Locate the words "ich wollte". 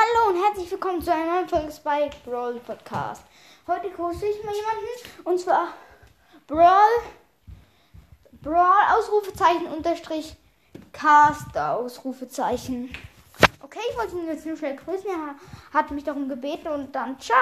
13.90-14.16